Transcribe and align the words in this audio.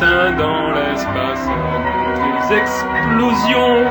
5 0.00 0.38
dans 0.38 0.70
l'espace. 0.70 1.46
Des 2.48 2.56
explosions 2.56 3.84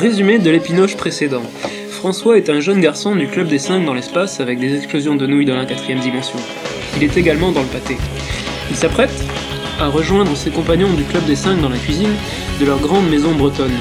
Résumé 0.00 0.38
de 0.38 0.48
l'épinoche 0.48 0.96
précédent. 0.96 1.42
François 1.90 2.38
est 2.38 2.50
un 2.50 2.60
jeune 2.60 2.80
garçon 2.80 3.16
du 3.16 3.26
club 3.26 3.48
des 3.48 3.58
5 3.58 3.84
dans 3.84 3.94
l'espace 3.94 4.38
avec 4.38 4.60
des 4.60 4.76
explosions 4.76 5.16
de 5.16 5.26
nouilles 5.26 5.44
dans 5.44 5.56
la 5.56 5.66
quatrième 5.66 5.98
dimension. 5.98 6.38
Il 6.96 7.02
est 7.02 7.16
également 7.16 7.50
dans 7.50 7.62
le 7.62 7.66
pâté. 7.66 7.96
Il 8.70 8.76
s'apprête 8.76 9.10
à 9.80 9.88
rejoindre 9.88 10.36
ses 10.36 10.52
compagnons 10.52 10.94
du 10.94 11.02
club 11.02 11.24
des 11.24 11.34
5 11.34 11.60
dans 11.60 11.68
la 11.68 11.78
cuisine 11.78 12.14
de 12.60 12.64
leur 12.64 12.78
grande 12.78 13.10
maison 13.10 13.34
bretonne. 13.34 13.74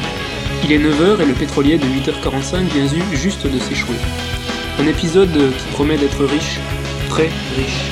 Il 0.64 0.72
est 0.72 0.80
9h 0.80 1.22
et 1.22 1.26
le 1.26 1.36
pétrolier 1.36 1.78
de 1.78 1.86
8h45 1.86 2.64
vient 2.64 2.88
juste 3.14 3.46
de 3.46 3.60
s'échouer. 3.60 3.98
Un 4.80 4.88
épisode 4.88 5.30
qui 5.30 5.68
promet 5.74 5.98
d'être 5.98 6.26
riche, 6.26 6.58
très 7.10 7.30
riche. 7.56 7.92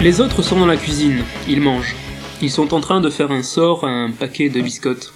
Les 0.00 0.20
autres 0.20 0.42
sont 0.42 0.60
dans 0.60 0.66
la 0.66 0.76
cuisine, 0.76 1.24
ils 1.48 1.60
mangent. 1.60 1.96
Ils 2.40 2.52
sont 2.52 2.72
en 2.72 2.80
train 2.80 3.00
de 3.00 3.10
faire 3.10 3.32
un 3.32 3.42
sort 3.42 3.84
à 3.84 3.90
un 3.90 4.12
paquet 4.12 4.48
de 4.48 4.60
biscottes. 4.60 5.12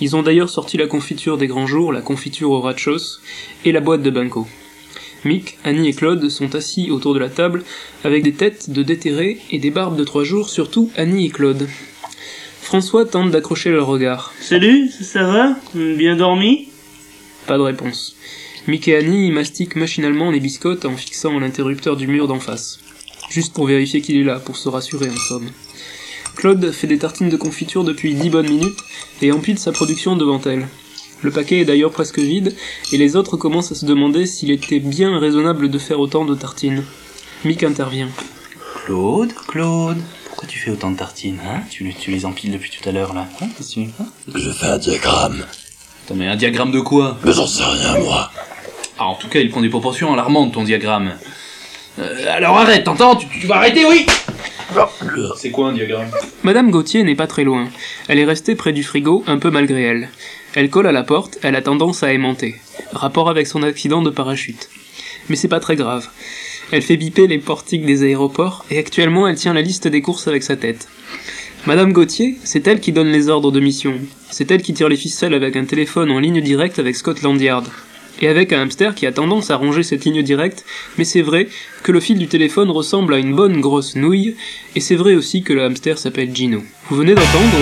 Ils 0.00 0.16
ont 0.16 0.22
d'ailleurs 0.22 0.50
sorti 0.50 0.76
la 0.76 0.86
confiture 0.86 1.38
des 1.38 1.46
grands 1.46 1.66
jours, 1.66 1.92
la 1.92 2.00
confiture 2.00 2.50
au 2.50 2.60
rachos 2.60 3.20
et 3.64 3.72
la 3.72 3.80
boîte 3.80 4.02
de 4.02 4.10
Banco. 4.10 4.46
Mick, 5.24 5.56
Annie 5.64 5.88
et 5.88 5.94
Claude 5.94 6.28
sont 6.28 6.54
assis 6.54 6.90
autour 6.90 7.14
de 7.14 7.18
la 7.18 7.30
table 7.30 7.62
avec 8.04 8.22
des 8.22 8.34
têtes 8.34 8.70
de 8.70 8.82
déterrés 8.82 9.40
et 9.50 9.58
des 9.58 9.70
barbes 9.70 9.96
de 9.96 10.04
trois 10.04 10.24
jours, 10.24 10.50
surtout 10.50 10.90
Annie 10.96 11.26
et 11.26 11.30
Claude. 11.30 11.68
François 12.60 13.04
tente 13.04 13.30
d'accrocher 13.30 13.70
leur 13.70 13.86
regard. 13.86 14.32
Salut, 14.40 14.88
ça 14.88 15.24
va? 15.24 15.56
Bien 15.74 16.16
dormi? 16.16 16.68
Pas 17.46 17.56
de 17.56 17.62
réponse. 17.62 18.16
Mick 18.66 18.88
et 18.88 18.96
Annie 18.96 19.30
mastiquent 19.30 19.76
machinalement 19.76 20.30
les 20.30 20.40
biscottes 20.40 20.86
en 20.86 20.96
fixant 20.96 21.38
l'interrupteur 21.38 21.96
du 21.96 22.06
mur 22.06 22.26
d'en 22.26 22.40
face. 22.40 22.80
Juste 23.30 23.54
pour 23.54 23.66
vérifier 23.66 24.00
qu'il 24.00 24.16
est 24.16 24.24
là, 24.24 24.38
pour 24.38 24.56
se 24.56 24.68
rassurer 24.68 25.08
en 25.08 25.16
somme. 25.16 25.50
Claude 26.36 26.70
fait 26.72 26.86
des 26.86 26.98
tartines 26.98 27.28
de 27.28 27.36
confiture 27.36 27.84
depuis 27.84 28.14
dix 28.14 28.30
bonnes 28.30 28.48
minutes 28.48 28.78
et 29.22 29.32
empile 29.32 29.58
sa 29.58 29.72
production 29.72 30.16
devant 30.16 30.40
elle. 30.46 30.66
Le 31.22 31.30
paquet 31.30 31.60
est 31.60 31.64
d'ailleurs 31.64 31.90
presque 31.90 32.18
vide, 32.18 32.54
et 32.92 32.98
les 32.98 33.16
autres 33.16 33.36
commencent 33.38 33.72
à 33.72 33.74
se 33.74 33.86
demander 33.86 34.26
s'il 34.26 34.50
était 34.50 34.80
bien 34.80 35.18
raisonnable 35.18 35.70
de 35.70 35.78
faire 35.78 36.00
autant 36.00 36.24
de 36.26 36.34
tartines. 36.34 36.84
Mick 37.44 37.62
intervient. 37.62 38.08
Claude, 38.84 39.32
Claude, 39.48 39.96
pourquoi 40.26 40.46
tu 40.48 40.58
fais 40.58 40.70
autant 40.70 40.90
de 40.90 40.96
tartines, 40.98 41.38
hein? 41.46 41.62
Tu, 41.70 41.94
tu 41.98 42.10
les 42.10 42.26
empiles 42.26 42.52
depuis 42.52 42.70
tout 42.70 42.86
à 42.86 42.92
l'heure, 42.92 43.14
là 43.14 43.26
hein 43.40 43.46
tu- 43.66 43.80
hein 43.98 44.06
Je 44.34 44.50
fais 44.50 44.66
un 44.66 44.76
diagramme. 44.78 45.44
Attends, 46.04 46.14
mais 46.16 46.28
un 46.28 46.36
diagramme 46.36 46.72
de 46.72 46.80
quoi? 46.80 47.16
Mais 47.24 47.32
j'en 47.32 47.46
sais 47.46 47.64
rien, 47.64 47.98
moi. 48.00 48.30
Ah, 48.98 49.04
en 49.06 49.14
tout 49.14 49.28
cas, 49.28 49.38
il 49.40 49.50
prend 49.50 49.62
des 49.62 49.70
proportions 49.70 50.12
alarmantes, 50.12 50.52
ton 50.52 50.64
diagramme. 50.64 51.12
Euh, 52.00 52.26
alors 52.28 52.58
arrête, 52.58 52.84
t'entends? 52.84 53.16
Tu, 53.16 53.26
tu 53.40 53.46
vas 53.46 53.56
arrêter, 53.56 53.86
oui 53.86 54.04
C'est 55.36 55.50
quoi 55.50 55.68
un 55.68 55.72
diagramme 55.72 56.10
Madame 56.42 56.70
Gauthier 56.70 57.02
n'est 57.04 57.14
pas 57.14 57.26
très 57.26 57.44
loin. 57.44 57.68
Elle 58.08 58.18
est 58.18 58.24
restée 58.24 58.54
près 58.54 58.72
du 58.72 58.82
frigo, 58.82 59.24
un 59.26 59.38
peu 59.38 59.50
malgré 59.50 59.82
elle. 59.82 60.08
Elle 60.54 60.70
colle 60.70 60.86
à 60.86 60.92
la 60.92 61.02
porte, 61.02 61.38
elle 61.42 61.56
a 61.56 61.62
tendance 61.62 62.02
à 62.02 62.12
aimanter. 62.12 62.56
Rapport 62.92 63.28
avec 63.28 63.46
son 63.46 63.62
accident 63.62 64.02
de 64.02 64.10
parachute. 64.10 64.68
Mais 65.28 65.36
c'est 65.36 65.48
pas 65.48 65.60
très 65.60 65.76
grave. 65.76 66.08
Elle 66.70 66.82
fait 66.82 66.96
biper 66.96 67.26
les 67.26 67.38
portiques 67.38 67.86
des 67.86 68.02
aéroports, 68.02 68.64
et 68.70 68.78
actuellement 68.78 69.28
elle 69.28 69.36
tient 69.36 69.54
la 69.54 69.62
liste 69.62 69.88
des 69.88 70.02
courses 70.02 70.28
avec 70.28 70.42
sa 70.42 70.56
tête. 70.56 70.88
Madame 71.66 71.92
Gauthier, 71.92 72.36
c'est 72.44 72.66
elle 72.66 72.80
qui 72.80 72.92
donne 72.92 73.10
les 73.10 73.28
ordres 73.28 73.50
de 73.50 73.60
mission. 73.60 73.94
C'est 74.30 74.50
elle 74.50 74.62
qui 74.62 74.74
tire 74.74 74.88
les 74.88 74.96
ficelles 74.96 75.34
avec 75.34 75.56
un 75.56 75.64
téléphone 75.64 76.10
en 76.10 76.18
ligne 76.18 76.40
directe 76.40 76.78
avec 76.78 76.96
Scotland 76.96 77.40
Yard. 77.40 77.66
Et 78.20 78.28
avec 78.28 78.52
un 78.52 78.62
hamster 78.62 78.94
qui 78.94 79.06
a 79.06 79.12
tendance 79.12 79.50
à 79.50 79.56
ronger 79.56 79.82
cette 79.82 80.04
ligne 80.04 80.22
directe, 80.22 80.64
mais 80.98 81.04
c'est 81.04 81.22
vrai 81.22 81.48
que 81.82 81.92
le 81.92 82.00
fil 82.00 82.18
du 82.18 82.28
téléphone 82.28 82.70
ressemble 82.70 83.14
à 83.14 83.18
une 83.18 83.34
bonne 83.34 83.60
grosse 83.60 83.96
nouille, 83.96 84.36
et 84.76 84.80
c'est 84.80 84.94
vrai 84.94 85.14
aussi 85.14 85.42
que 85.42 85.52
le 85.52 85.64
hamster 85.64 85.98
s'appelle 85.98 86.34
Gino. 86.34 86.62
Vous 86.88 86.96
venez 86.96 87.14
d'entendre 87.14 87.58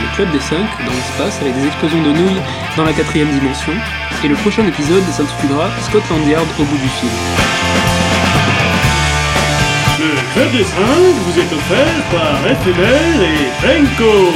le 0.00 0.16
club 0.16 0.30
des 0.30 0.40
5 0.40 0.56
dans 0.58 0.92
l'espace 0.92 1.40
avec 1.40 1.54
des 1.54 1.66
explosions 1.66 2.02
de 2.02 2.10
nouilles 2.10 2.42
dans 2.76 2.84
la 2.84 2.92
quatrième 2.92 3.30
dimension, 3.30 3.72
et 4.24 4.28
le 4.28 4.34
prochain 4.36 4.66
épisode 4.66 5.02
s'intitulera 5.04 5.70
Scotland 5.82 6.26
Yard 6.28 6.46
au 6.58 6.64
bout 6.64 6.76
du 6.76 6.88
fil. 6.88 7.10
Le 10.00 10.14
Club 10.32 10.52
des 10.52 10.64
5 10.64 10.76
vous 11.24 11.40
est 11.40 11.52
offert 11.52 12.04
par 12.12 12.38
FMR 12.38 13.22
et 13.24 13.66
Benko 13.66 14.32